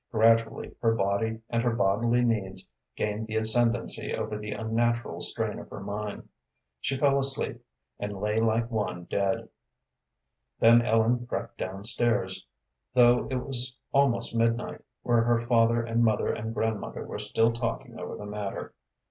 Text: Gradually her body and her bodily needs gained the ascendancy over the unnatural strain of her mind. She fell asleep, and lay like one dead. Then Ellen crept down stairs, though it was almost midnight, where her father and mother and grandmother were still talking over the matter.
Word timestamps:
Gradually 0.11 0.75
her 0.81 0.95
body 0.95 1.41
and 1.51 1.61
her 1.61 1.75
bodily 1.75 2.21
needs 2.23 2.67
gained 2.95 3.27
the 3.27 3.35
ascendancy 3.35 4.15
over 4.15 4.35
the 4.35 4.49
unnatural 4.49 5.21
strain 5.21 5.59
of 5.59 5.69
her 5.69 5.79
mind. 5.79 6.27
She 6.79 6.97
fell 6.97 7.19
asleep, 7.19 7.63
and 7.99 8.19
lay 8.19 8.37
like 8.37 8.71
one 8.71 9.03
dead. 9.03 9.47
Then 10.59 10.81
Ellen 10.81 11.27
crept 11.27 11.59
down 11.59 11.83
stairs, 11.83 12.47
though 12.95 13.27
it 13.29 13.45
was 13.45 13.77
almost 13.91 14.35
midnight, 14.35 14.81
where 15.03 15.21
her 15.21 15.37
father 15.37 15.83
and 15.83 16.03
mother 16.03 16.33
and 16.33 16.51
grandmother 16.55 17.05
were 17.05 17.19
still 17.19 17.53
talking 17.53 17.99
over 17.99 18.15
the 18.17 18.25
matter. 18.25 18.73